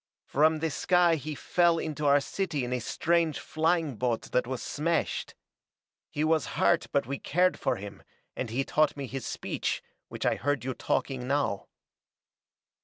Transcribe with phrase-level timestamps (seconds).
[0.25, 4.59] "From the sky he fell into our city in a strange flying boat that was
[4.63, 5.35] smashed.
[6.09, 8.01] He was hurt but we cared for him,
[8.35, 11.67] and he taught me his speech, which I heard you talking now."